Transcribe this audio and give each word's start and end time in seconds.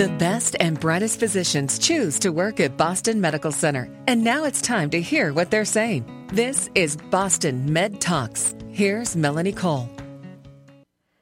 The 0.00 0.08
best 0.16 0.56
and 0.58 0.80
brightest 0.80 1.20
physicians 1.20 1.78
choose 1.78 2.18
to 2.20 2.30
work 2.30 2.58
at 2.58 2.78
Boston 2.78 3.20
Medical 3.20 3.52
Center. 3.52 3.86
And 4.06 4.24
now 4.24 4.44
it's 4.44 4.62
time 4.62 4.88
to 4.92 5.00
hear 5.02 5.34
what 5.34 5.50
they're 5.50 5.66
saying. 5.66 6.06
This 6.32 6.70
is 6.74 6.96
Boston 6.96 7.70
Med 7.70 8.00
Talks. 8.00 8.54
Here's 8.70 9.14
Melanie 9.14 9.52
Cole. 9.52 9.90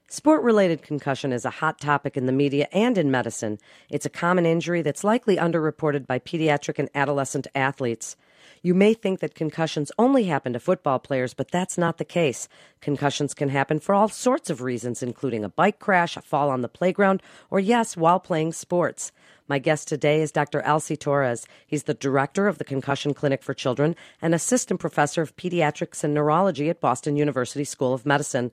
Sport 0.07 0.45
related 0.45 0.83
concussion 0.83 1.33
is 1.33 1.45
a 1.45 1.51
hot 1.51 1.81
topic 1.81 2.17
in 2.17 2.27
the 2.27 2.33
media 2.33 2.69
and 2.73 2.97
in 2.97 3.11
medicine. 3.11 3.59
It's 3.91 4.07
a 4.07 4.11
common 4.11 4.47
injury 4.47 4.83
that's 4.83 5.03
likely 5.03 5.39
underreported 5.39 6.07
by 6.07 6.21
pediatric 6.21 6.79
and 6.79 6.89
adolescent 6.95 7.49
athletes. 7.57 8.15
You 8.63 8.75
may 8.75 8.95
think 8.95 9.21
that 9.21 9.35
concussions 9.35 9.93
only 9.99 10.25
happen 10.25 10.53
to 10.53 10.61
football 10.61 10.99
players, 10.99 11.35
but 11.35 11.51
that's 11.51 11.79
not 11.79 11.99
the 11.99 12.05
case. 12.05 12.49
Concussions 12.81 13.35
can 13.35 13.51
happen 13.51 13.79
for 13.79 13.95
all 13.95 14.09
sorts 14.09 14.51
of 14.51 14.63
reasons, 14.63 15.03
including 15.03 15.45
a 15.45 15.49
bike 15.49 15.79
crash, 15.79 16.17
a 16.17 16.23
fall 16.23 16.51
on 16.51 16.63
the 16.63 16.69
playground, 16.69 17.23
or 17.51 17.61
yes, 17.61 17.97
while 17.97 18.19
playing 18.19 18.53
sports. 18.53 19.13
My 19.47 19.59
guest 19.59 19.89
today 19.89 20.21
is 20.21 20.33
Dr. 20.33 20.61
Alcy 20.63 20.99
Torres. 20.99 21.47
He's 21.67 21.85
the 21.85 21.95
director 21.95 22.49
of 22.49 22.59
the 22.59 22.65
Concussion 22.65 23.15
Clinic 23.15 23.43
for 23.43 23.55
Children 23.55 23.97
and 24.21 24.35
assistant 24.35 24.81
professor 24.81 25.23
of 25.23 25.37
pediatrics 25.37 26.05
and 26.05 26.13
neurology 26.13 26.69
at 26.69 26.81
Boston 26.81 27.17
University 27.17 27.65
School 27.65 27.95
of 27.95 28.05
Medicine. 28.05 28.51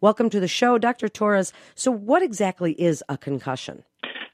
Welcome 0.00 0.28
to 0.30 0.40
the 0.40 0.48
show, 0.48 0.76
Dr. 0.76 1.08
Torres. 1.08 1.52
So, 1.74 1.90
what 1.90 2.22
exactly 2.22 2.72
is 2.72 3.02
a 3.08 3.16
concussion? 3.16 3.84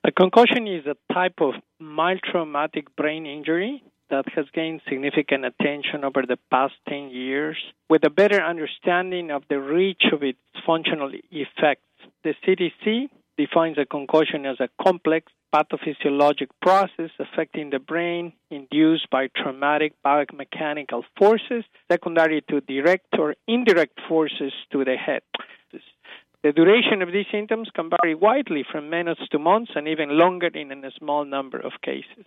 A 0.02 0.10
concussion 0.10 0.66
is 0.66 0.86
a 0.86 0.96
type 1.12 1.40
of 1.40 1.54
mild 1.78 2.20
traumatic 2.28 2.96
brain 2.96 3.26
injury 3.26 3.84
that 4.10 4.24
has 4.34 4.46
gained 4.52 4.80
significant 4.88 5.44
attention 5.44 6.04
over 6.04 6.22
the 6.26 6.38
past 6.50 6.74
10 6.88 7.10
years. 7.10 7.56
With 7.88 8.04
a 8.04 8.10
better 8.10 8.42
understanding 8.42 9.30
of 9.30 9.42
the 9.48 9.60
reach 9.60 10.02
of 10.12 10.22
its 10.22 10.38
functional 10.66 11.10
effects, 11.30 11.82
the 12.24 12.34
CDC 12.46 13.08
defines 13.38 13.78
a 13.78 13.86
concussion 13.86 14.44
as 14.46 14.58
a 14.60 14.68
complex 14.82 15.32
pathophysiologic 15.54 16.48
process 16.62 17.10
affecting 17.18 17.70
the 17.70 17.78
brain 17.78 18.32
induced 18.50 19.08
by 19.10 19.28
traumatic 19.36 19.94
biomechanical 20.04 21.02
forces 21.18 21.64
secondary 21.90 22.42
to 22.48 22.60
direct 22.60 23.06
or 23.18 23.34
indirect 23.48 23.98
forces 24.08 24.52
to 24.70 24.84
the 24.84 24.96
head. 24.96 25.22
The 26.42 26.52
duration 26.52 27.02
of 27.02 27.12
these 27.12 27.26
symptoms 27.30 27.68
can 27.74 27.90
vary 27.90 28.14
widely 28.14 28.64
from 28.70 28.88
minutes 28.88 29.20
to 29.30 29.38
months 29.38 29.72
and 29.74 29.86
even 29.86 30.16
longer 30.16 30.46
in 30.46 30.72
a 30.72 30.90
small 30.98 31.26
number 31.26 31.58
of 31.58 31.72
cases. 31.82 32.24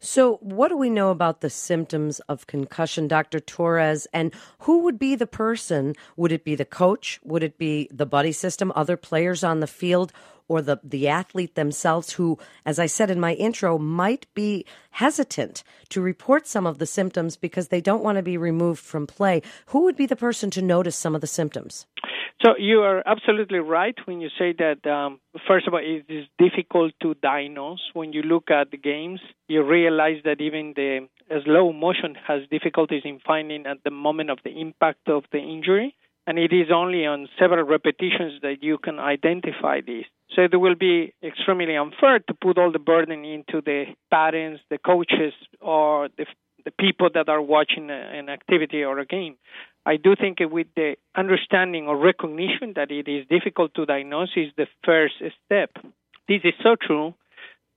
So, 0.00 0.36
what 0.36 0.68
do 0.68 0.76
we 0.76 0.90
know 0.90 1.10
about 1.10 1.40
the 1.40 1.50
symptoms 1.50 2.20
of 2.20 2.46
concussion, 2.46 3.08
Dr. 3.08 3.40
Torres? 3.40 4.06
And 4.12 4.32
who 4.60 4.84
would 4.84 4.98
be 4.98 5.16
the 5.16 5.26
person? 5.26 5.94
Would 6.16 6.30
it 6.30 6.44
be 6.44 6.54
the 6.54 6.64
coach? 6.64 7.18
Would 7.24 7.42
it 7.42 7.58
be 7.58 7.88
the 7.90 8.06
buddy 8.06 8.30
system, 8.30 8.72
other 8.76 8.96
players 8.96 9.42
on 9.42 9.60
the 9.60 9.66
field? 9.66 10.12
or 10.48 10.62
the, 10.62 10.80
the 10.82 11.06
athlete 11.06 11.54
themselves 11.54 12.12
who, 12.12 12.38
as 12.64 12.78
I 12.78 12.86
said 12.86 13.10
in 13.10 13.20
my 13.20 13.34
intro, 13.34 13.78
might 13.78 14.26
be 14.34 14.64
hesitant 14.92 15.62
to 15.90 16.00
report 16.00 16.46
some 16.46 16.66
of 16.66 16.78
the 16.78 16.86
symptoms 16.86 17.36
because 17.36 17.68
they 17.68 17.82
don't 17.82 18.02
want 18.02 18.16
to 18.16 18.22
be 18.22 18.38
removed 18.38 18.80
from 18.80 19.06
play. 19.06 19.42
Who 19.66 19.82
would 19.84 19.96
be 19.96 20.06
the 20.06 20.16
person 20.16 20.50
to 20.52 20.62
notice 20.62 20.96
some 20.96 21.14
of 21.14 21.20
the 21.20 21.26
symptoms? 21.26 21.86
So 22.44 22.54
you 22.56 22.82
are 22.82 23.02
absolutely 23.04 23.58
right 23.58 23.96
when 24.04 24.20
you 24.20 24.28
say 24.38 24.54
that. 24.58 24.88
Um, 24.88 25.18
first 25.48 25.66
of 25.66 25.74
all, 25.74 25.80
it 25.82 26.04
is 26.08 26.26
difficult 26.38 26.92
to 27.02 27.14
diagnose. 27.14 27.80
When 27.94 28.12
you 28.12 28.22
look 28.22 28.50
at 28.50 28.70
the 28.70 28.76
games, 28.76 29.20
you 29.48 29.64
realize 29.64 30.22
that 30.24 30.40
even 30.40 30.72
the 30.76 31.08
slow 31.44 31.72
motion 31.72 32.14
has 32.28 32.42
difficulties 32.48 33.02
in 33.04 33.18
finding 33.26 33.66
at 33.66 33.78
the 33.84 33.90
moment 33.90 34.30
of 34.30 34.38
the 34.44 34.50
impact 34.50 35.08
of 35.08 35.24
the 35.32 35.38
injury, 35.38 35.96
and 36.28 36.38
it 36.38 36.52
is 36.52 36.68
only 36.72 37.06
on 37.06 37.28
several 37.40 37.64
repetitions 37.66 38.40
that 38.42 38.62
you 38.62 38.78
can 38.78 39.00
identify 39.00 39.80
this. 39.80 40.04
So 40.36 40.42
it 40.42 40.54
will 40.54 40.76
be 40.76 41.14
extremely 41.24 41.76
unfair 41.76 42.20
to 42.20 42.34
put 42.34 42.56
all 42.56 42.70
the 42.70 42.78
burden 42.78 43.24
into 43.24 43.62
the 43.62 43.86
parents, 44.10 44.62
the 44.70 44.78
coaches, 44.78 45.32
or 45.60 46.08
the, 46.16 46.26
the 46.64 46.70
people 46.70 47.08
that 47.14 47.28
are 47.28 47.42
watching 47.42 47.90
an 47.90 48.28
activity 48.28 48.84
or 48.84 49.00
a 49.00 49.06
game. 49.06 49.36
I 49.86 49.96
do 49.96 50.14
think 50.16 50.38
with 50.40 50.66
the 50.76 50.96
understanding 51.16 51.86
or 51.86 51.96
recognition 51.96 52.74
that 52.76 52.90
it 52.90 53.08
is 53.08 53.26
difficult 53.28 53.74
to 53.74 53.86
diagnose 53.86 54.30
is 54.36 54.52
the 54.56 54.66
first 54.84 55.14
step. 55.46 55.70
This 56.28 56.40
is 56.44 56.54
so 56.62 56.76
true 56.80 57.14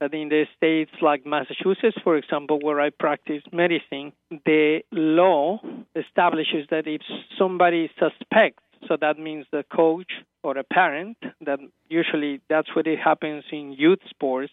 that 0.00 0.12
in 0.12 0.28
the 0.28 0.44
states 0.56 0.90
like 1.00 1.24
Massachusetts, 1.24 1.96
for 2.02 2.16
example, 2.16 2.58
where 2.60 2.80
I 2.80 2.90
practice 2.90 3.42
medicine, 3.52 4.12
the 4.44 4.80
law 4.90 5.60
establishes 5.96 6.66
that 6.70 6.86
if 6.86 7.00
somebody 7.38 7.90
suspects 7.98 8.62
so 8.88 8.96
that 9.00 9.18
means 9.18 9.46
the 9.52 9.64
coach 9.74 10.10
or 10.42 10.56
a 10.58 10.64
parent, 10.64 11.16
that 11.44 11.60
usually 11.88 12.40
that's 12.48 12.74
what 12.74 12.86
it 12.86 12.98
happens 12.98 13.44
in 13.52 13.72
youth 13.72 14.00
sports, 14.10 14.52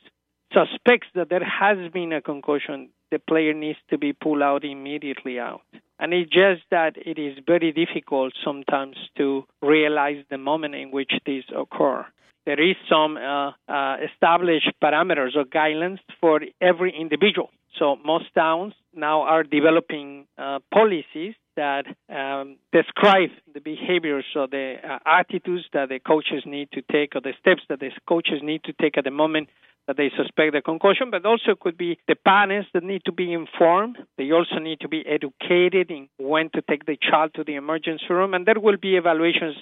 suspects 0.53 1.07
that 1.16 1.29
there 1.29 1.43
has 1.43 1.91
been 1.91 2.13
a 2.13 2.21
concussion, 2.21 2.89
the 3.11 3.19
player 3.19 3.53
needs 3.53 3.79
to 3.89 3.97
be 3.97 4.13
pulled 4.13 4.41
out 4.41 4.63
immediately 4.63 5.39
out. 5.39 5.61
And 5.99 6.13
it's 6.13 6.31
just 6.31 6.61
that 6.71 6.93
it 6.95 7.19
is 7.19 7.37
very 7.45 7.73
difficult 7.73 8.33
sometimes 8.43 8.95
to 9.17 9.43
realize 9.61 10.23
the 10.29 10.37
moment 10.37 10.75
in 10.75 10.91
which 10.91 11.11
this 11.25 11.43
occur. 11.55 12.05
There 12.45 12.61
is 12.61 12.77
some 12.89 13.17
uh, 13.17 13.51
uh, 13.67 13.97
established 14.11 14.71
parameters 14.81 15.35
or 15.35 15.43
guidelines 15.43 15.99
for 16.21 16.39
every 16.61 16.95
individual. 16.97 17.51
So 17.77 17.97
most 18.03 18.25
towns 18.33 18.73
now 18.95 19.21
are 19.21 19.43
developing 19.43 20.25
uh, 20.37 20.59
policies 20.73 21.35
that 21.55 21.85
um, 22.09 22.55
describe 22.71 23.29
the 23.53 23.59
behaviors 23.59 24.25
or 24.35 24.47
the 24.47 24.75
uh, 24.83 24.99
attitudes 25.05 25.66
that 25.73 25.89
the 25.89 25.99
coaches 25.99 26.43
need 26.45 26.69
to 26.71 26.81
take 26.91 27.16
or 27.16 27.21
the 27.21 27.33
steps 27.39 27.61
that 27.69 27.81
the 27.81 27.91
coaches 28.07 28.39
need 28.41 28.63
to 28.63 28.73
take 28.81 28.97
at 28.97 29.03
the 29.03 29.11
moment 29.11 29.49
that 29.89 29.97
they 29.97 30.11
suspect 30.16 30.53
a 30.55 30.61
concussion, 30.61 31.09
but 31.09 31.25
also 31.25 31.55
could 31.59 31.75
be 31.75 31.97
the 32.07 32.13
parents 32.13 32.69
that 32.75 32.83
need 32.83 33.01
to 33.05 33.11
be 33.11 33.33
informed. 33.33 33.97
They 34.19 34.31
also 34.31 34.59
need 34.59 34.81
to 34.81 34.88
be 34.88 35.03
educated 35.07 35.89
in 35.89 36.07
when 36.19 36.51
to 36.51 36.61
take 36.61 36.85
the 36.85 36.95
child 36.95 37.31
to 37.33 37.44
the 37.44 37.55
emergency 37.55 38.05
room, 38.11 38.35
and 38.35 38.45
there 38.45 38.59
will 38.59 38.78
be 38.78 38.97
evaluations 38.97 39.55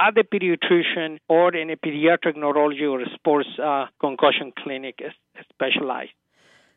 at 0.00 0.14
the 0.14 0.24
pediatrician 0.24 1.18
or 1.28 1.54
in 1.54 1.68
a 1.68 1.76
pediatric 1.76 2.36
neurology 2.36 2.86
or 2.86 3.00
sports 3.14 3.48
uh, 3.62 3.84
concussion 4.00 4.50
clinic 4.58 5.02
specialized. 5.52 6.12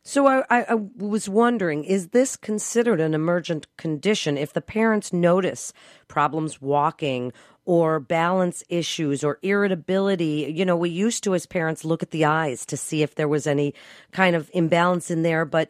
So 0.09 0.25
I, 0.25 0.43
I, 0.49 0.73
was 0.73 1.29
wondering, 1.29 1.83
is 1.83 2.07
this 2.07 2.35
considered 2.35 2.99
an 2.99 3.13
emergent 3.13 3.67
condition 3.77 4.39
if 4.39 4.53
the 4.53 4.59
parents 4.59 5.13
notice 5.13 5.71
problems 6.07 6.59
walking 6.59 7.31
or 7.63 7.99
balance 7.99 8.63
issues 8.69 9.23
or 9.23 9.37
irritability? 9.43 10.51
You 10.51 10.65
know, 10.65 10.75
we 10.75 10.89
used 10.89 11.23
to, 11.25 11.35
as 11.35 11.45
parents, 11.45 11.85
look 11.85 12.01
at 12.01 12.09
the 12.09 12.25
eyes 12.25 12.65
to 12.65 12.75
see 12.75 13.03
if 13.03 13.13
there 13.13 13.27
was 13.27 13.45
any 13.45 13.75
kind 14.11 14.35
of 14.35 14.49
imbalance 14.51 15.11
in 15.11 15.21
there, 15.21 15.45
but 15.45 15.69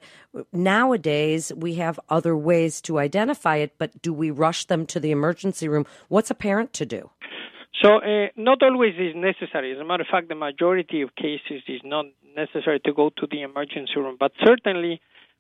nowadays 0.53 1.51
we 1.53 1.75
have 1.75 2.00
other 2.07 2.33
ways 2.33 2.79
to 2.83 2.97
identify 2.97 3.57
it. 3.57 3.73
But 3.77 4.01
do 4.01 4.13
we 4.13 4.31
rush 4.31 4.63
them 4.63 4.85
to 4.85 5.01
the 5.01 5.11
emergency 5.11 5.67
room? 5.67 5.85
What's 6.07 6.31
a 6.31 6.33
parent 6.33 6.71
to 6.75 6.85
do? 6.85 7.09
So, 7.81 7.97
uh, 7.97 8.28
not 8.35 8.62
always 8.62 8.95
is 8.95 9.16
necessary. 9.16 9.72
As 9.72 9.79
a 9.79 9.85
matter 9.85 10.01
of 10.01 10.07
fact, 10.12 10.28
the 10.28 10.35
majority 10.35 11.01
of 11.01 11.16
cases 11.16 11.63
is 11.67 11.81
not 11.84 12.06
necessary 12.35 12.79
to 12.81 12.94
go 12.94 13.09
to 13.17 13.28
the 13.29 13.41
emergency 13.41 13.94
room. 13.95 14.17
But 14.19 14.34
certainly, 14.45 15.00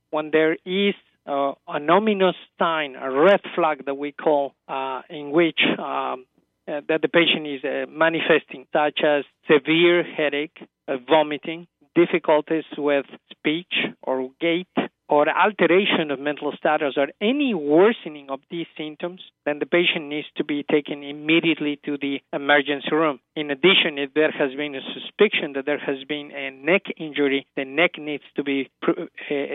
when 0.09 0.31
there 0.31 0.53
is 0.65 0.95
uh, 1.25 1.53
an 1.67 1.89
ominous 1.89 2.35
sign, 2.57 2.95
a 2.95 3.11
red 3.11 3.41
flag 3.55 3.85
that 3.85 3.95
we 3.95 4.13
call, 4.13 4.53
uh, 4.67 5.01
in 5.09 5.31
which 5.31 5.59
um, 5.77 6.25
uh, 6.67 6.81
that 6.87 7.01
the 7.01 7.09
patient 7.09 7.45
is 7.45 7.63
uh, 7.63 7.89
manifesting, 7.89 8.65
such 8.71 8.99
as 9.03 9.25
severe 9.47 10.03
headache, 10.03 10.57
uh, 10.87 10.95
vomiting, 11.09 11.67
difficulties 11.95 12.63
with 12.77 13.05
speech 13.31 13.73
or 14.01 14.29
gait, 14.39 14.67
or 15.09 15.27
alteration 15.27 16.11
of 16.11 16.19
mental 16.19 16.53
status 16.55 16.93
or 16.95 17.07
any 17.19 17.53
worsening 17.55 18.29
of 18.29 18.39
these 18.51 18.67
symptoms, 18.77 19.21
then 19.45 19.57
the 19.57 19.65
patient 19.65 20.05
needs 20.05 20.27
to 20.37 20.43
be 20.43 20.63
taken 20.63 21.03
immediately 21.03 21.79
to 21.83 21.97
the 21.97 22.19
emergency 22.31 22.93
room. 22.93 23.19
In 23.35 23.49
addition, 23.49 23.97
if 23.97 24.13
there 24.13 24.31
has 24.31 24.53
been 24.55 24.75
a 24.75 24.81
suspicion 24.93 25.53
that 25.53 25.65
there 25.65 25.79
has 25.79 26.03
been 26.07 26.31
a 26.31 26.51
neck 26.51 26.83
injury, 26.97 27.47
the 27.57 27.65
neck 27.65 27.97
needs 27.97 28.23
to 28.35 28.43
be 28.43 28.69
uh, 28.87 28.93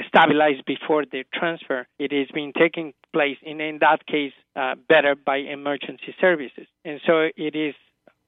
stabilized 0.09 0.65
before 0.67 1.05
the 1.05 1.25
transfer. 1.33 1.87
It 2.01 2.13
is 2.13 2.27
being 2.35 2.53
taken 2.53 2.93
place, 3.13 3.37
in, 3.43 3.61
in 3.61 3.79
that 3.81 4.05
case, 4.07 4.33
uh, 4.57 4.75
better 4.89 5.15
by 5.15 5.37
emergency 5.37 6.15
services. 6.21 6.67
And 6.85 7.01
so 7.07 7.29
it 7.37 7.55
is 7.55 7.75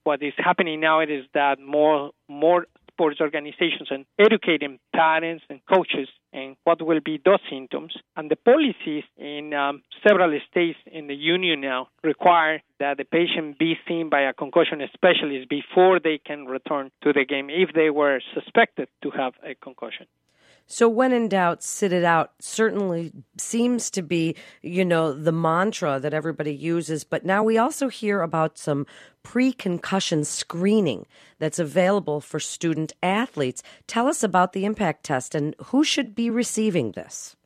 what 0.04 0.22
is 0.22 0.34
happening 0.38 0.78
now 0.78 1.00
is 1.00 1.24
that 1.34 1.58
more 1.58 2.12
more 2.28 2.66
sports 2.96 3.20
organizations 3.20 3.88
and 3.90 4.06
educating 4.18 4.78
parents 4.94 5.44
and 5.50 5.60
coaches 5.68 6.08
and 6.36 6.56
what 6.64 6.80
will 6.86 7.00
be 7.00 7.20
those 7.24 7.40
symptoms. 7.50 7.94
And 8.16 8.30
the 8.30 8.36
policies 8.36 9.04
in 9.16 9.54
um, 9.54 9.82
several 10.06 10.38
states 10.50 10.78
in 10.86 11.06
the 11.06 11.14
union 11.14 11.62
now 11.62 11.88
require 12.04 12.62
that 12.78 12.98
the 12.98 13.04
patient 13.04 13.58
be 13.58 13.74
seen 13.88 14.10
by 14.10 14.20
a 14.20 14.34
concussion 14.34 14.80
specialist 14.92 15.48
before 15.48 15.98
they 15.98 16.18
can 16.24 16.44
return 16.44 16.90
to 17.02 17.12
the 17.12 17.24
game 17.24 17.48
if 17.50 17.70
they 17.74 17.90
were 17.90 18.20
suspected 18.34 18.88
to 19.02 19.10
have 19.10 19.32
a 19.42 19.54
concussion. 19.54 20.06
So 20.66 20.88
when 20.88 21.12
in 21.12 21.28
doubt, 21.28 21.62
sit 21.62 21.92
it 21.92 22.04
out 22.04 22.32
certainly 22.40 23.12
seems 23.38 23.88
to 23.90 24.02
be, 24.02 24.34
you 24.62 24.84
know, 24.84 25.12
the 25.12 25.32
mantra 25.32 26.00
that 26.00 26.12
everybody 26.12 26.54
uses. 26.54 27.04
But 27.04 27.24
now 27.24 27.44
we 27.44 27.56
also 27.56 27.88
hear 27.88 28.20
about 28.20 28.58
some 28.58 28.84
pre 29.22 29.52
concussion 29.52 30.24
screening 30.24 31.06
that's 31.38 31.60
available 31.60 32.20
for 32.20 32.40
student 32.40 32.92
athletes. 33.02 33.62
Tell 33.86 34.08
us 34.08 34.24
about 34.24 34.52
the 34.52 34.64
impact 34.64 35.04
test 35.04 35.34
and 35.34 35.54
who 35.66 35.84
should 35.84 36.14
be 36.14 36.30
receiving 36.30 36.92
this. 36.92 37.36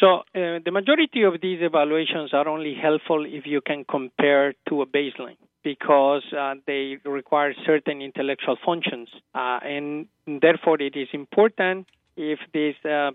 So, 0.00 0.18
uh, 0.34 0.58
the 0.64 0.70
majority 0.72 1.22
of 1.22 1.40
these 1.40 1.60
evaluations 1.62 2.34
are 2.34 2.48
only 2.48 2.74
helpful 2.74 3.24
if 3.26 3.46
you 3.46 3.60
can 3.60 3.84
compare 3.84 4.54
to 4.68 4.82
a 4.82 4.86
baseline 4.86 5.36
because 5.62 6.22
uh, 6.36 6.54
they 6.66 6.98
require 7.04 7.54
certain 7.64 8.02
intellectual 8.02 8.56
functions. 8.64 9.08
Uh, 9.34 9.58
and 9.62 10.06
therefore, 10.26 10.80
it 10.80 10.94
is 10.94 11.08
important 11.12 11.86
if 12.16 12.38
these 12.52 12.74
uh, 12.84 13.10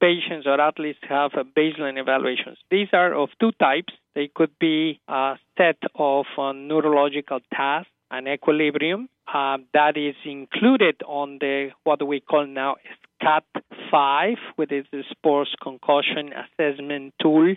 patients 0.00 0.46
or 0.46 0.60
athletes 0.60 0.98
have 1.08 1.32
a 1.34 1.44
baseline 1.44 1.98
evaluations. 1.98 2.58
These 2.70 2.88
are 2.92 3.14
of 3.14 3.30
two 3.40 3.52
types. 3.52 3.92
They 4.14 4.30
could 4.34 4.50
be 4.58 5.00
a 5.08 5.36
set 5.56 5.78
of 5.94 6.26
uh, 6.36 6.52
neurological 6.52 7.40
tasks 7.52 7.90
and 8.10 8.26
equilibrium 8.26 9.08
uh, 9.32 9.58
that 9.74 9.96
is 9.96 10.14
included 10.24 10.96
on 11.06 11.38
the 11.40 11.70
what 11.84 12.06
we 12.06 12.20
call 12.20 12.46
now 12.46 12.76
SCAT 13.20 13.44
5, 13.90 14.36
which 14.56 14.72
is 14.72 14.86
the 14.90 15.02
sports 15.10 15.50
concussion 15.62 16.32
assessment 16.32 17.14
tool 17.20 17.54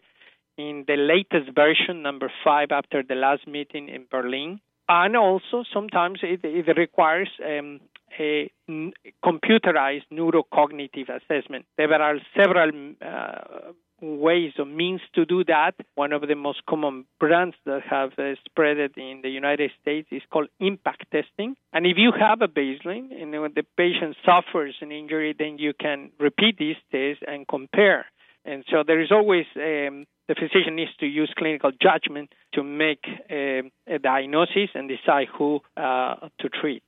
in 0.57 0.83
the 0.87 0.95
latest 0.97 1.55
version, 1.55 2.01
number 2.01 2.31
5, 2.43 2.71
after 2.71 3.03
the 3.03 3.15
last 3.15 3.47
meeting 3.47 3.89
in 3.89 4.05
Berlin. 4.11 4.59
And 4.89 5.15
also, 5.15 5.63
sometimes 5.73 6.19
it, 6.21 6.41
it 6.43 6.77
requires 6.77 7.29
um, 7.45 7.79
a 8.19 8.51
computerized 9.23 10.05
neurocognitive 10.11 11.09
assessment. 11.09 11.65
There 11.77 11.93
are 11.93 12.17
several 12.37 12.71
uh, 13.01 13.71
ways 14.01 14.53
or 14.57 14.65
means 14.65 15.01
to 15.13 15.25
do 15.25 15.43
that. 15.45 15.73
One 15.95 16.11
of 16.11 16.21
the 16.27 16.35
most 16.35 16.65
common 16.67 17.05
brands 17.19 17.55
that 17.65 17.81
have 17.89 18.11
uh, 18.17 18.33
spread 18.45 18.77
it 18.77 18.93
in 18.97 19.21
the 19.21 19.29
United 19.29 19.71
States 19.81 20.07
is 20.11 20.21
called 20.31 20.47
impact 20.59 21.05
testing. 21.11 21.55
And 21.71 21.85
if 21.85 21.97
you 21.97 22.11
have 22.17 22.41
a 22.41 22.47
baseline 22.47 23.11
and 23.19 23.31
when 23.39 23.53
the 23.55 23.63
patient 23.77 24.15
suffers 24.25 24.75
an 24.81 24.91
injury, 24.91 25.35
then 25.37 25.57
you 25.59 25.73
can 25.79 26.11
repeat 26.19 26.57
these 26.57 26.77
tests 26.91 27.23
and 27.27 27.47
compare. 27.47 28.05
And 28.43 28.63
so 28.71 28.83
there 28.85 28.99
is 28.99 29.11
always 29.11 29.45
um, 29.55 30.05
the 30.27 30.35
physician 30.35 30.75
needs 30.75 30.91
to 30.99 31.05
use 31.05 31.31
clinical 31.37 31.71
judgment 31.71 32.33
to 32.53 32.63
make 32.63 33.05
uh, 33.29 33.67
a 33.87 33.99
diagnosis 34.01 34.69
and 34.73 34.89
decide 34.89 35.27
who 35.37 35.59
uh, 35.77 36.29
to 36.39 36.49
treat. 36.49 36.83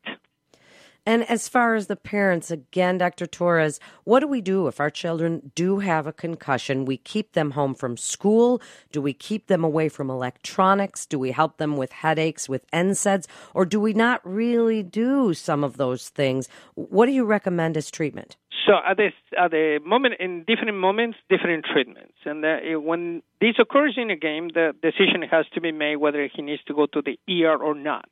And 1.06 1.30
as 1.30 1.50
far 1.50 1.76
as 1.76 1.88
the 1.88 1.98
parents, 1.98 2.50
again, 2.50 2.98
Dr. 2.98 3.26
Torres, 3.26 3.80
what 4.06 4.22
do 4.22 4.28
we 4.28 4.40
do 4.40 4.68
if 4.68 4.80
our 4.80 4.90
children 4.90 5.52
do 5.54 5.80
have 5.80 6.08
a 6.08 6.14
concussion? 6.14 6.86
We 6.86 6.96
keep 6.98 7.34
them 7.34 7.52
home 7.52 7.76
from 7.76 7.98
school? 7.98 8.62
Do 8.92 9.02
we 9.02 9.14
keep 9.14 9.48
them 9.48 9.66
away 9.66 9.90
from 9.90 10.10
electronics? 10.10 11.06
Do 11.06 11.20
we 11.20 11.32
help 11.32 11.58
them 11.58 11.76
with 11.76 11.92
headaches 11.92 12.48
with 12.48 12.70
NSAIDs? 12.72 13.28
Or 13.54 13.66
do 13.66 13.82
we 13.82 13.94
not 13.94 14.22
really 14.24 14.82
do 14.82 15.34
some 15.34 15.64
of 15.64 15.76
those 15.76 16.08
things? 16.08 16.48
What 16.76 17.08
do 17.08 17.12
you 17.12 17.26
recommend 17.26 17.76
as 17.76 17.92
treatment? 17.92 18.38
So 18.66 18.74
at 18.86 18.96
this 18.96 19.12
at 19.38 19.52
the 19.52 19.80
moment, 19.86 20.16
in 20.22 20.46
different 20.48 20.78
moments, 20.78 21.18
different 21.30 21.66
treatments, 21.66 22.14
and 22.24 22.46
uh, 22.46 22.80
when 22.80 23.22
this 23.42 23.56
occurs 23.60 23.96
in 23.98 24.10
a 24.10 24.16
game, 24.16 24.50
the 24.54 24.72
decision 24.82 25.22
has 25.30 25.46
to 25.54 25.60
be 25.60 25.74
made 25.74 25.98
whether 25.98 26.30
he 26.34 26.42
needs 26.42 26.64
to 26.68 26.74
go 26.74 26.86
to 26.86 27.02
the 27.02 27.20
ER 27.44 27.58
or 27.58 27.76
not. 27.76 28.06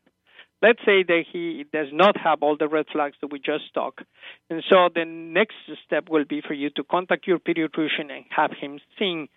Let's 0.61 0.79
say 0.85 1.03
that 1.03 1.23
he 1.31 1.65
does 1.73 1.87
not 1.91 2.15
have 2.17 2.43
all 2.43 2.55
the 2.57 2.67
red 2.67 2.85
flags 2.91 3.15
that 3.21 3.31
we 3.31 3.39
just 3.39 3.73
talked. 3.73 4.01
And 4.49 4.63
so 4.69 4.89
the 4.93 5.05
next 5.05 5.55
step 5.85 6.09
will 6.09 6.25
be 6.25 6.41
for 6.45 6.53
you 6.53 6.69
to 6.71 6.83
contact 6.83 7.27
your 7.27 7.39
pediatrician 7.39 8.11
and 8.11 8.25
have 8.29 8.51
him 8.51 8.79
seen 8.99 9.27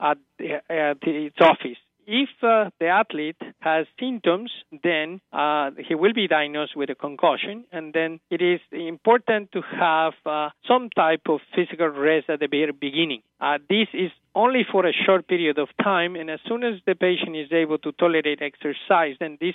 at, 0.00 0.16
the, 0.38 0.54
at 0.70 0.96
its 1.02 1.36
office 1.40 1.76
if 2.10 2.28
uh, 2.42 2.70
the 2.80 2.88
athlete 2.88 3.40
has 3.60 3.86
symptoms, 4.00 4.50
then 4.82 5.20
uh, 5.32 5.70
he 5.86 5.94
will 5.94 6.12
be 6.12 6.26
diagnosed 6.26 6.74
with 6.74 6.90
a 6.90 6.96
concussion, 6.96 7.64
and 7.70 7.92
then 7.92 8.18
it 8.30 8.42
is 8.42 8.60
important 8.72 9.52
to 9.52 9.62
have 9.62 10.14
uh, 10.26 10.48
some 10.66 10.90
type 10.90 11.22
of 11.28 11.38
physical 11.54 11.86
rest 11.86 12.28
at 12.28 12.40
the 12.40 12.48
very 12.48 12.72
beginning. 12.72 13.22
Uh, 13.40 13.58
this 13.68 13.86
is 13.94 14.10
only 14.34 14.62
for 14.70 14.86
a 14.86 14.92
short 14.92 15.26
period 15.28 15.58
of 15.58 15.68
time, 15.82 16.16
and 16.16 16.30
as 16.30 16.40
soon 16.46 16.62
as 16.62 16.74
the 16.86 16.94
patient 16.94 17.36
is 17.36 17.52
able 17.52 17.78
to 17.78 17.92
tolerate 17.92 18.40
exercise, 18.42 19.16
then 19.18 19.38
this 19.40 19.54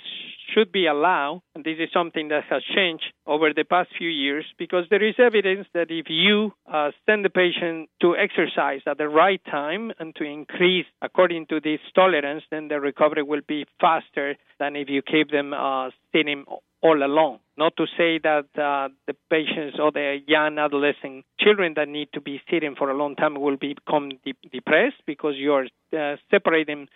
should 0.52 0.72
be 0.72 0.86
allowed. 0.86 1.42
And 1.54 1.64
this 1.64 1.78
is 1.78 1.88
something 1.92 2.28
that 2.28 2.44
has 2.50 2.62
changed 2.74 3.04
over 3.26 3.52
the 3.54 3.64
past 3.64 3.90
few 3.96 4.08
years 4.08 4.44
because 4.58 4.84
there 4.90 5.02
is 5.02 5.14
evidence 5.18 5.66
that 5.74 5.90
if 5.90 6.06
you 6.08 6.52
uh, 6.70 6.90
send 7.06 7.24
the 7.24 7.30
patient 7.30 7.88
to 8.02 8.16
exercise 8.16 8.80
at 8.86 8.98
the 8.98 9.08
right 9.08 9.40
time 9.50 9.92
and 9.98 10.14
to 10.16 10.24
increase 10.24 10.86
according 11.00 11.46
to 11.46 11.60
this 11.60 11.80
tolerance, 11.94 12.44
then 12.50 12.68
the 12.68 12.80
recovery 12.80 13.22
will 13.22 13.42
be 13.46 13.66
faster 13.80 14.36
than 14.58 14.76
if 14.76 14.88
you 14.88 15.02
keep 15.02 15.30
them 15.30 15.52
uh, 15.52 15.90
sitting 16.12 16.44
all 16.82 17.02
along. 17.02 17.38
Not 17.56 17.76
to 17.78 17.86
say 17.96 18.18
that 18.22 18.46
uh, 18.56 18.88
the 19.06 19.14
patients 19.30 19.78
or 19.80 19.90
the 19.90 20.18
young 20.26 20.58
adolescent 20.58 21.24
children 21.40 21.72
that 21.76 21.88
need 21.88 22.08
to 22.12 22.20
be 22.20 22.40
sitting 22.50 22.74
for 22.76 22.90
a 22.90 22.96
long 22.96 23.16
time 23.16 23.34
will 23.40 23.56
become 23.56 24.10
de- 24.24 24.48
depressed 24.52 25.02
because 25.06 25.34
you're 25.36 25.66
uh, 25.96 26.16
separating 26.30 26.88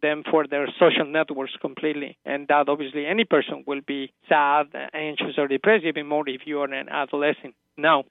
them 0.00 0.22
for 0.30 0.46
their 0.46 0.66
social 0.78 1.06
networks 1.06 1.52
completely. 1.60 2.16
And 2.24 2.48
that 2.48 2.68
obviously 2.68 3.06
any 3.06 3.24
person 3.24 3.64
will 3.66 3.80
be 3.86 4.12
sad, 4.28 4.66
anxious, 4.92 5.38
or 5.38 5.48
depressed, 5.48 5.84
even 5.84 6.06
more 6.06 6.28
if 6.28 6.42
you 6.46 6.60
are 6.60 6.72
an 6.72 6.88
adolescent. 6.88 7.54
Now, 7.76 8.04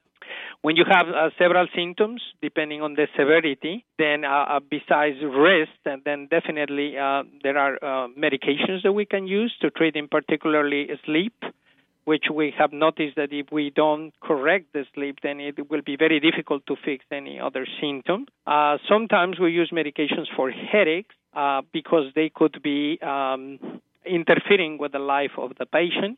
when 0.61 0.75
you 0.77 0.85
have 0.89 1.07
uh, 1.07 1.29
several 1.37 1.67
symptoms, 1.75 2.21
depending 2.41 2.81
on 2.81 2.93
the 2.93 3.07
severity, 3.17 3.85
then 3.97 4.23
uh, 4.23 4.45
uh 4.55 4.59
besides 4.59 5.17
rest, 5.21 5.79
and 5.85 6.01
then 6.05 6.27
definitely 6.31 6.97
uh, 6.97 7.23
there 7.43 7.57
are 7.57 7.75
uh, 7.75 8.07
medications 8.17 8.83
that 8.83 8.93
we 8.93 9.05
can 9.05 9.27
use 9.27 9.53
to 9.61 9.69
treat, 9.69 9.95
in 9.95 10.07
particularly 10.07 10.87
sleep 11.05 11.33
which 12.05 12.25
we 12.33 12.53
have 12.57 12.73
noticed 12.73 13.15
that 13.15 13.29
if 13.31 13.47
we 13.51 13.69
don't 13.69 14.11
correct 14.21 14.73
the 14.73 14.85
sleep, 14.93 15.19
then 15.23 15.39
it 15.39 15.69
will 15.69 15.81
be 15.81 15.95
very 15.95 16.19
difficult 16.19 16.65
to 16.67 16.75
fix 16.83 17.05
any 17.11 17.39
other 17.39 17.65
symptom. 17.81 18.25
Uh, 18.45 18.77
sometimes 18.89 19.39
we 19.39 19.51
use 19.51 19.71
medications 19.73 20.27
for 20.35 20.51
headaches 20.51 21.15
uh, 21.35 21.61
because 21.71 22.05
they 22.15 22.29
could 22.33 22.61
be 22.61 22.99
um, 23.01 23.59
interfering 24.05 24.77
with 24.77 24.91
the 24.91 24.99
life 24.99 25.31
of 25.37 25.51
the 25.57 25.65
patient. 25.65 26.17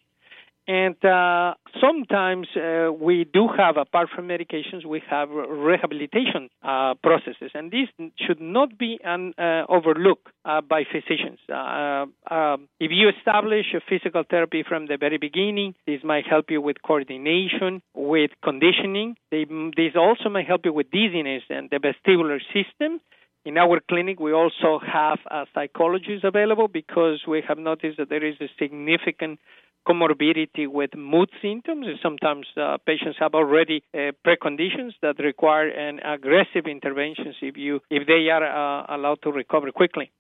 And 0.68 0.96
uh, 1.06 1.54
sometimes 1.80 2.48
uh, 2.56 2.92
we 2.92 3.24
do 3.32 3.48
have, 3.56 3.78
apart 3.78 4.10
from 4.16 4.28
medications, 4.28 4.84
we 4.84 5.00
have 5.08 5.30
rehabilitation 5.30 6.50
uh, 6.64 6.96
processes, 7.04 7.52
and 7.54 7.72
this 7.72 7.88
should 8.18 8.42
not 8.42 8.76
be 8.76 9.00
un, 9.06 9.34
uh, 9.38 9.66
overlooked 9.70 10.28
uh, 10.44 10.62
by 10.62 10.84
physicians. 10.92 11.38
Um, 11.50 12.68
if 12.80 12.90
you 12.90 13.10
establish 13.16 13.68
a 13.76 13.82
physical 13.88 14.24
therapy 14.28 14.64
from 14.68 14.88
the 14.88 14.98
very 14.98 15.20
beginning, 15.20 15.76
this 15.86 16.02
might 16.04 16.26
help 16.26 16.50
you 16.50 16.62
with 16.62 16.78
coordination, 16.82 17.84
with 17.94 18.32
conditioning. 18.44 19.18
They, 19.30 19.46
this 19.78 19.94
also 19.96 20.30
might 20.30 20.48
help 20.48 20.62
you 20.66 20.74
with 20.74 20.90
dizziness 20.90 21.44
and 21.52 21.70
the 21.70 21.78
vestibular 21.78 22.40
system. 22.54 23.02
In 23.46 23.60
our 23.60 23.80
clinic, 23.88 24.20
we 24.20 24.34
also 24.34 24.80
have 24.80 25.20
psychologists 25.54 26.24
available 26.24 26.68
because 26.68 27.22
we 27.28 27.44
have 27.48 27.60
noticed 27.60 27.98
that 28.00 28.10
there 28.10 28.26
is 28.26 28.36
a 28.42 28.50
significant 28.58 29.40
comorbidity 29.88 30.68
with 30.68 30.96
mood 30.96 31.30
symptoms. 31.44 31.86
Sometimes 32.02 32.48
uh, 32.58 32.78
patients 32.88 33.18
have 33.20 33.36
already 33.36 33.84
uh, 33.94 34.12
preconditions 34.26 34.94
that 35.04 35.20
require 35.20 35.68
an 35.68 36.00
aggressive 36.00 36.66
interventions 36.66 37.36
if 37.44 37.56
you 37.56 37.82
if 37.92 38.08
they 38.08 38.30
are 38.30 38.44
uh, 38.44 38.96
allowed 38.96 39.22
to 39.22 39.32
recover 39.32 39.72
quickly. 39.72 40.12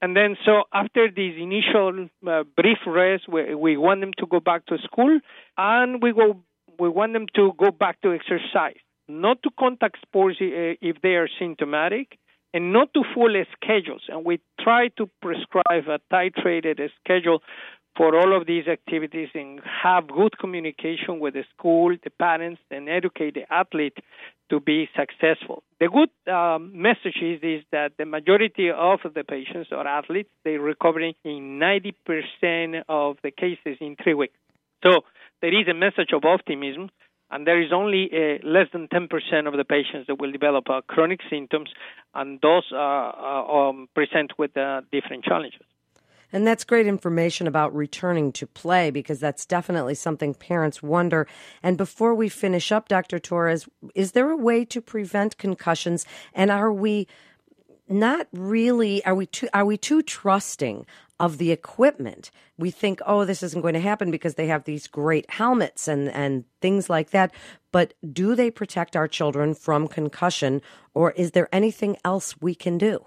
And 0.00 0.16
then, 0.16 0.36
so 0.44 0.64
after 0.74 1.08
this 1.08 1.34
initial 1.38 2.08
uh, 2.26 2.42
brief 2.56 2.78
rest, 2.84 3.28
we, 3.28 3.54
we 3.54 3.76
want 3.76 4.00
them 4.00 4.10
to 4.18 4.26
go 4.26 4.40
back 4.40 4.66
to 4.66 4.78
school, 4.78 5.20
and 5.56 6.02
we 6.02 6.12
go 6.12 6.42
we 6.80 6.88
want 6.88 7.12
them 7.12 7.26
to 7.36 7.52
go 7.56 7.70
back 7.70 8.00
to 8.00 8.12
exercise, 8.12 8.80
not 9.06 9.40
to 9.44 9.50
contact 9.56 9.98
sports 10.02 10.38
uh, 10.40 10.74
if 10.80 11.00
they 11.00 11.14
are 11.14 11.28
symptomatic, 11.38 12.18
and 12.54 12.72
not 12.72 12.92
to 12.94 13.02
full 13.14 13.34
schedules. 13.56 14.02
And 14.08 14.24
we 14.24 14.40
try 14.60 14.88
to 14.98 15.08
prescribe 15.20 15.88
a 15.88 15.98
titrated 16.12 16.88
schedule 17.02 17.42
for 17.96 18.16
all 18.16 18.34
of 18.34 18.46
these 18.46 18.66
activities 18.68 19.28
and 19.34 19.60
have 19.82 20.08
good 20.08 20.38
communication 20.38 21.20
with 21.20 21.34
the 21.34 21.44
school, 21.56 21.94
the 22.02 22.10
parents, 22.10 22.60
and 22.70 22.88
educate 22.88 23.34
the 23.34 23.52
athlete 23.52 23.98
to 24.50 24.60
be 24.60 24.88
successful. 24.96 25.62
The 25.78 25.88
good 25.88 26.32
um, 26.32 26.72
message 26.74 27.16
is, 27.20 27.40
is 27.42 27.64
that 27.72 27.92
the 27.98 28.06
majority 28.06 28.70
of 28.70 29.00
the 29.14 29.24
patients 29.24 29.70
or 29.72 29.86
athletes 29.86 30.30
they 30.44 30.56
recovering 30.56 31.14
in 31.24 31.60
90% 31.60 32.82
of 32.88 33.16
the 33.22 33.30
cases 33.30 33.76
in 33.80 33.96
three 34.02 34.14
weeks. 34.14 34.34
So 34.84 35.02
there 35.40 35.58
is 35.58 35.68
a 35.68 35.74
message 35.74 36.12
of 36.12 36.24
optimism, 36.24 36.90
and 37.32 37.46
there 37.46 37.60
is 37.60 37.72
only 37.72 38.10
uh, 38.12 38.46
less 38.46 38.68
than 38.72 38.88
10% 38.88 39.48
of 39.48 39.56
the 39.56 39.64
patients 39.64 40.06
that 40.06 40.20
will 40.20 40.30
develop 40.30 40.68
uh, 40.68 40.82
chronic 40.86 41.20
symptoms, 41.30 41.70
and 42.14 42.40
those 42.42 42.64
uh, 42.72 42.76
uh 42.76 43.68
um, 43.68 43.88
present 43.94 44.32
with 44.38 44.56
uh, 44.56 44.82
different 44.92 45.24
challenges. 45.24 45.62
And 46.32 46.46
that's 46.46 46.64
great 46.64 46.86
information 46.86 47.46
about 47.46 47.74
returning 47.74 48.32
to 48.32 48.46
play 48.46 48.90
because 48.90 49.20
that's 49.20 49.44
definitely 49.44 49.94
something 49.94 50.32
parents 50.32 50.82
wonder. 50.82 51.26
And 51.62 51.76
before 51.76 52.14
we 52.14 52.28
finish 52.30 52.72
up, 52.72 52.88
Dr. 52.88 53.18
Torres, 53.18 53.68
is 53.94 54.12
there 54.12 54.30
a 54.30 54.36
way 54.36 54.64
to 54.66 54.80
prevent 54.80 55.36
concussions? 55.36 56.06
And 56.32 56.50
are 56.50 56.72
we 56.72 57.06
not 57.88 58.26
really 58.32 59.04
are 59.04 59.14
we 59.14 59.26
too 59.26 59.48
are 59.52 59.66
we 59.66 59.76
too 59.76 60.00
trusting 60.02 60.86
of 61.22 61.38
the 61.38 61.52
equipment. 61.52 62.32
We 62.58 62.72
think 62.72 63.00
oh 63.06 63.24
this 63.24 63.44
isn't 63.44 63.62
going 63.62 63.74
to 63.74 63.80
happen 63.80 64.12
because 64.12 64.36
they 64.36 64.48
have 64.48 64.64
these 64.64 64.88
great 64.88 65.30
helmets 65.30 65.88
and 65.88 66.10
and 66.10 66.44
things 66.62 66.90
like 66.90 67.12
that. 67.12 67.32
But 67.72 67.94
do 68.12 68.36
they 68.36 68.50
protect 68.52 68.96
our 68.96 69.08
children 69.08 69.54
from 69.54 69.88
concussion 69.88 70.62
or 70.94 71.12
is 71.12 71.32
there 71.32 71.48
anything 71.54 71.96
else 72.04 72.42
we 72.42 72.54
can 72.56 72.78
do 72.78 73.06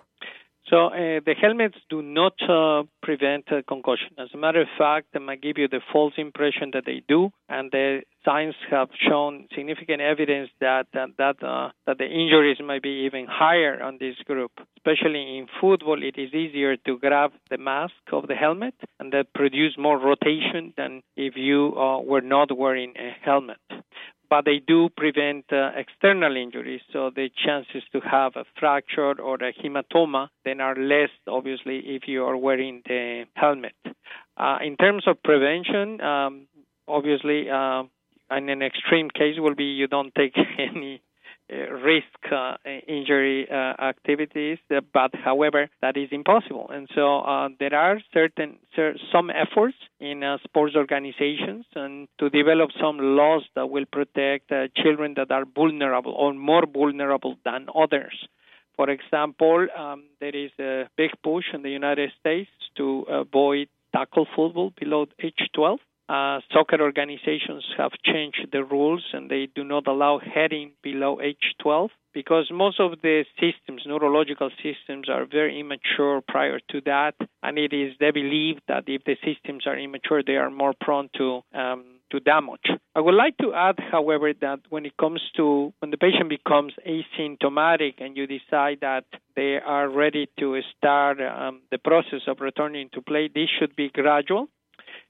so 0.69 0.88
uh, 0.88 1.19
the 1.25 1.36
helmets 1.39 1.77
do 1.89 2.01
not 2.01 2.34
uh, 2.50 2.84
prevent 3.03 3.51
uh, 3.51 3.62
concussion. 3.67 4.10
As 4.17 4.29
a 4.34 4.38
matter 4.38 4.62
of 4.62 4.67
fact, 4.77 5.07
they 5.13 5.19
might 5.19 5.41
give 5.41 5.57
you 5.57 5.67
the 5.67 5.81
false 5.93 6.13
impression 6.17 6.72
that 6.74 6.84
they 6.86 7.03
do, 7.07 7.29
and 7.48 7.72
the 7.72 8.01
science 8.24 8.55
have 8.72 8.89
shown 9.07 9.48
significant 9.55 10.01
evidence 10.01 10.50
that 10.60 10.88
that 10.93 11.10
that, 11.17 11.43
uh, 11.43 11.69
that 11.86 12.00
the 12.00 12.05
injuries 12.05 12.57
might 12.63 12.81
be 12.81 13.05
even 13.05 13.27
higher 13.29 13.81
on 13.81 13.98
this 14.00 14.15
group. 14.25 14.51
Especially 14.77 15.38
in 15.38 15.48
football, 15.62 16.01
it 16.01 16.17
is 16.17 16.34
easier 16.34 16.77
to 16.77 16.98
grab 17.00 17.31
the 17.50 17.57
mask 17.57 17.93
of 18.12 18.27
the 18.27 18.36
helmet, 18.36 18.75
and 19.00 19.13
that 19.13 19.34
produce 19.34 19.75
more 19.77 20.00
rotation 20.00 20.74
than 20.77 21.03
if 21.15 21.36
you 21.36 21.74
uh, 21.77 22.00
were 22.00 22.22
not 22.22 22.55
wearing 22.55 22.93
a 22.98 23.15
helmet 23.24 23.57
but 24.29 24.46
they 24.46 24.62
do 24.65 24.89
prevent 24.96 25.46
uh, 25.51 25.72
external 25.75 26.36
injuries. 26.36 26.82
So 26.91 27.12
the 27.15 27.29
chances 27.46 27.84
to 27.91 28.00
have 28.01 28.34
a 28.36 28.46
fracture 28.60 29.20
or 29.20 29.36
a 29.36 29.53
hematoma 29.53 30.29
then 30.44 30.62
are 30.62 30.75
less, 30.75 31.10
obviously, 31.27 31.79
if 31.79 32.03
you 32.08 32.24
are 32.25 32.38
wearing 32.38 32.82
the 32.86 33.25
helmet. 33.36 33.75
Uh, 34.38 34.58
in 34.63 34.75
terms 34.77 35.03
of 35.08 35.22
prevention, 35.24 36.01
um, 36.01 36.48
obviously, 36.88 37.50
uh, 37.50 37.84
in 38.36 38.50
an 38.50 38.62
extreme 38.62 39.10
case 39.10 39.36
will 39.38 39.55
be 39.55 39.65
you 39.65 39.88
don't 39.88 40.13
take 40.15 40.36
any 40.58 41.01
risk 41.50 42.32
uh, 42.32 42.56
injury 42.88 43.48
uh, 43.50 43.74
activities, 43.82 44.58
but 44.70 45.12
however, 45.14 45.70
that 45.82 45.98
is 45.98 46.10
impossible. 46.12 46.70
And 46.72 46.88
so 46.96 47.50
there 47.60 47.75
are 47.75 48.00
certain 48.14 48.58
some 49.12 49.30
efforts 49.30 49.78
in 50.00 50.24
sports 50.44 50.75
organizations 50.75 51.66
and 51.75 52.08
to 52.20 52.30
develop 52.30 52.72
some 52.80 52.98
laws 53.00 53.44
that 53.56 53.70
will 53.70 53.86
protect 53.92 54.52
children 54.75 55.14
that 55.18 55.32
are 55.32 55.46
vulnerable 55.46 56.14
or 56.14 56.34
more 56.34 56.66
vulnerable 56.66 57.38
than 57.46 57.68
others. 57.75 58.28
For 58.75 58.90
example, 58.90 59.68
um, 59.78 60.04
there 60.20 60.36
is 60.36 60.52
a 60.60 60.90
big 60.98 61.12
push 61.24 61.46
in 61.54 61.62
the 61.62 61.70
United 61.70 62.12
States 62.20 62.50
to 62.78 63.06
avoid 63.08 63.70
tackle 63.96 64.28
football 64.36 64.74
below 64.78 65.06
age 65.24 65.50
12 65.54 65.80
uh, 66.08 66.40
soccer 66.54 66.82
organizations 66.82 67.66
have 67.78 67.92
changed 68.04 68.48
the 68.52 68.64
rules 68.64 69.04
and 69.14 69.30
they 69.30 69.48
do 69.56 69.64
not 69.64 69.88
allow 69.88 70.20
heading 70.20 70.72
below 70.84 71.20
age 71.22 71.56
12 71.62 71.90
because 72.14 72.50
most 72.52 72.80
of 72.80 72.92
the 73.02 73.26
systems, 73.36 73.84
neurological 73.86 74.50
systems, 74.64 75.10
are 75.10 75.26
very 75.26 75.60
immature 75.60 76.22
prior 76.28 76.60
to 76.70 76.80
that, 76.86 77.14
and 77.44 77.60
it 77.60 77.74
is 77.74 77.94
they 78.00 78.12
believe 78.12 78.56
that 78.70 78.86
if 78.88 79.04
the 79.04 79.18
systems 79.24 79.68
are 79.68 79.78
immature, 79.78 80.24
they 80.24 80.38
are 80.38 80.50
more 80.50 80.74
prone 80.80 81.10
to 81.18 81.42
um, 81.54 81.84
to 82.12 82.20
damage. 82.22 82.68
I 82.96 83.02
would 83.02 83.16
like 83.16 83.38
to 83.40 83.54
add, 83.54 83.76
however, 83.92 84.32
that 84.42 84.60
when 84.70 84.86
it 84.86 84.96
comes 84.98 85.22
to 85.36 85.74
when 85.80 85.92
the 85.92 85.98
patient 85.98 86.30
becomes 86.30 86.74
asymptomatic 86.88 87.96
and 88.00 88.16
you 88.16 88.28
decide 88.28 88.78
that 88.82 89.04
they 89.36 89.58
are 89.58 89.90
ready 89.90 90.30
to 90.40 90.58
start 90.78 91.18
um, 91.20 91.62
the 91.72 91.80
process 91.80 92.22
of 92.28 92.40
returning 92.40 92.90
to 92.94 93.02
play, 93.02 93.28
this 93.28 93.50
should 93.60 93.76
be 93.76 93.90
gradual 93.90 94.48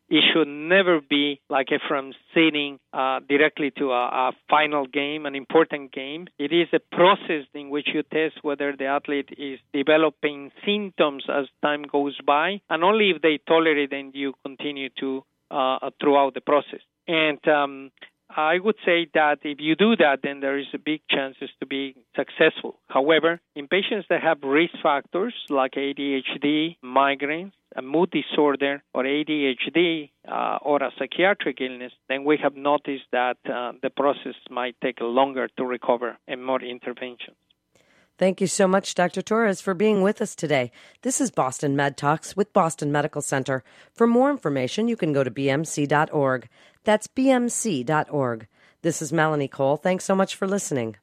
it 0.09 0.23
should 0.33 0.47
never 0.47 1.01
be 1.01 1.41
like 1.49 1.69
from 1.87 2.13
sitting 2.33 2.79
uh, 2.93 3.19
directly 3.27 3.71
to 3.77 3.91
a, 3.91 4.29
a, 4.29 4.31
final 4.49 4.85
game, 4.85 5.25
an 5.25 5.35
important 5.35 5.91
game. 5.91 6.27
It 6.37 6.51
is 6.51 6.67
a 6.73 6.79
process 6.95 7.45
in 7.53 7.69
which 7.69 7.89
you 7.93 8.03
test 8.03 8.43
whether 8.43 8.75
the 8.77 8.85
athlete 8.85 9.29
is 9.37 9.59
developing 9.73 10.51
symptoms 10.65 11.25
as 11.29 11.45
time 11.61 11.83
goes 11.83 12.17
by, 12.25 12.61
and 12.69 12.83
only 12.83 13.11
if 13.11 13.21
they 13.21 13.39
tolerate, 13.47 13.89
then 13.89 14.11
you 14.13 14.33
continue 14.43 14.89
to 14.99 15.23
uh, 15.51 15.89
throughout 16.01 16.33
the 16.33 16.41
process. 16.41 16.81
And 17.07 17.45
um, 17.47 17.91
I 18.35 18.59
would 18.59 18.75
say 18.85 19.07
that 19.13 19.39
if 19.43 19.59
you 19.61 19.75
do 19.75 19.95
that, 19.95 20.19
then 20.21 20.41
there 20.41 20.57
is 20.57 20.67
a 20.73 20.77
big 20.77 21.01
chances 21.09 21.49
to 21.61 21.65
be 21.65 21.95
successful. 22.15 22.79
However, 22.87 23.39
in 23.55 23.67
patients 23.67 24.07
that 24.09 24.21
have 24.21 24.43
risk 24.43 24.73
factors 24.83 25.33
like 25.49 25.73
ADHD, 25.73 26.77
migraines, 26.83 27.53
a 27.75 27.81
mood 27.81 28.11
disorder, 28.11 28.83
or 28.93 29.03
ADHD, 29.03 30.11
uh, 30.27 30.57
or 30.61 30.83
a 30.83 30.91
psychiatric 30.97 31.61
illness, 31.61 31.93
then 32.09 32.25
we 32.25 32.37
have 32.41 32.55
noticed 32.55 33.05
that 33.11 33.37
uh, 33.49 33.73
the 33.81 33.89
process 33.89 34.35
might 34.49 34.75
take 34.81 34.99
longer 34.99 35.47
to 35.57 35.65
recover 35.65 36.17
and 36.27 36.45
more 36.45 36.61
interventions. 36.61 37.37
Thank 38.17 38.39
you 38.39 38.47
so 38.47 38.65
much, 38.65 38.95
Dr. 38.95 39.21
Torres, 39.21 39.59
for 39.59 39.73
being 39.73 40.01
with 40.01 40.21
us 40.21 40.35
today. 40.35 40.71
This 41.01 41.19
is 41.19 41.31
Boston 41.31 41.75
Med 41.75 41.97
Talks 41.97 42.33
with 42.33 42.53
Boston 42.53 42.89
Medical 42.89 43.21
Center. 43.21 43.61
For 43.93 44.07
more 44.07 44.31
information, 44.31 44.87
you 44.87 44.95
can 44.95 45.11
go 45.11 45.21
to 45.21 45.29
bmc.org. 45.31 46.47
That's 46.85 47.07
bmc.org. 47.07 48.47
This 48.83 49.01
is 49.01 49.11
Melanie 49.11 49.49
Cole. 49.49 49.75
Thanks 49.75 50.05
so 50.05 50.15
much 50.15 50.35
for 50.35 50.47
listening. 50.47 50.95